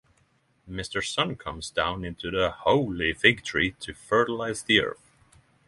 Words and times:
Mr. 0.67 1.05
Sun 1.07 1.35
comes 1.35 1.69
down 1.69 2.03
into 2.03 2.31
the 2.31 2.49
holy 2.49 3.13
fig-tree 3.13 3.75
to 3.79 3.93
fertilize 3.93 4.63
the 4.63 4.79
earth. 4.81 5.11